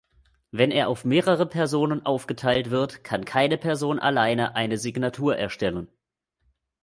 [0.49, 5.89] Wenn er auf mehrere Personen aufgeteilt wird, kann keine Person alleine eine Signatur erstellen.